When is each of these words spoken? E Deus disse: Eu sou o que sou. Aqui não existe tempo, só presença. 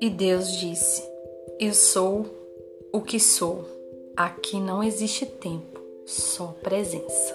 E 0.00 0.10
Deus 0.10 0.56
disse: 0.56 1.02
Eu 1.58 1.72
sou 1.72 2.26
o 2.92 3.00
que 3.00 3.18
sou. 3.18 3.64
Aqui 4.16 4.60
não 4.60 4.82
existe 4.82 5.26
tempo, 5.26 5.80
só 6.06 6.54
presença. 6.62 7.34